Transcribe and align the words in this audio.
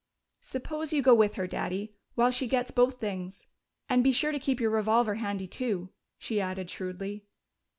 "Suppose 0.39 0.91
you 0.93 1.03
go 1.03 1.13
with 1.13 1.35
her, 1.35 1.45
Daddy, 1.45 1.93
while 2.15 2.31
she 2.31 2.47
gets 2.47 2.71
both 2.71 2.99
things. 2.99 3.45
And 3.87 4.03
be 4.03 4.11
sure 4.11 4.31
to 4.31 4.39
keep 4.39 4.59
your 4.59 4.71
revolver 4.71 5.13
handy, 5.13 5.45
too," 5.45 5.91
she 6.17 6.41
added 6.41 6.71
shrewdly. 6.71 7.25